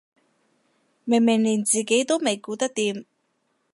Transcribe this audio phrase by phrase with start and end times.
[1.05, 3.05] 明明連自己都未顧得掂